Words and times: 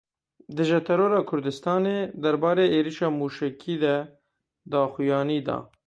Dije 0.55 0.79
Terora 0.87 1.19
Kurdistanê 1.29 1.97
derbarê 2.23 2.65
êrişa 2.77 3.09
mûşekî 3.19 3.75
de 3.83 3.95
daxuyanî 4.71 5.39
da. 5.47 5.57